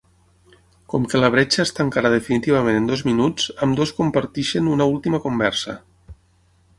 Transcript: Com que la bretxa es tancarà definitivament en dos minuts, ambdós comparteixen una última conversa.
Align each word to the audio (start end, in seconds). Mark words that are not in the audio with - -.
Com 0.93 1.03
que 1.09 1.19
la 1.19 1.29
bretxa 1.35 1.59
es 1.63 1.73
tancarà 1.79 2.11
definitivament 2.13 2.79
en 2.79 2.87
dos 2.91 3.03
minuts, 3.09 3.45
ambdós 3.67 3.93
comparteixen 3.99 4.71
una 4.77 4.89
última 4.95 5.21
conversa. 5.27 5.77